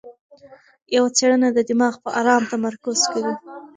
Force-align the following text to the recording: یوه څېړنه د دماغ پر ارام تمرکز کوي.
یوه 0.95 1.09
څېړنه 1.17 1.49
د 1.53 1.59
دماغ 1.69 1.93
پر 2.03 2.09
ارام 2.19 2.43
تمرکز 2.51 2.99
کوي. 3.11 3.33